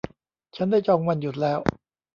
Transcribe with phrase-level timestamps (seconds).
[0.55, 1.59] ฉันได้จองวันหยุดแล้ว